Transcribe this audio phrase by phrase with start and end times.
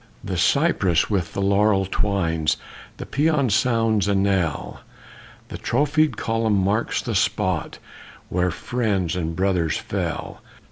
[0.23, 2.57] The cypress with the laurel twines
[2.97, 4.79] The pæan sounds a knell,
[5.49, 7.77] The trophied column marks the spot
[8.27, 10.41] Where friends and brothers fell.